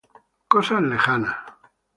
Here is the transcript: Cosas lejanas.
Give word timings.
Cosas 0.47 0.81
lejanas. 0.81 1.37